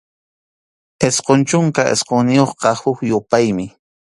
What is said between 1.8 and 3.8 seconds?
isqunniyuqqa huk yupaymi.